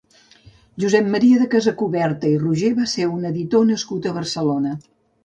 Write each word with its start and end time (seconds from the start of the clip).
Josep 0.83 1.09
Maria 1.15 1.41
de 1.41 1.47
Casacuberta 1.51 2.31
i 2.31 2.39
Roger 2.45 2.71
va 2.79 2.87
ser 2.95 3.05
un 3.19 3.29
editor 3.31 3.69
nascut 3.73 4.09
a 4.09 4.15
Barcelona. 4.17 4.73